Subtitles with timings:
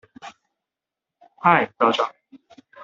[1.37, 2.09] はい、どうぞ。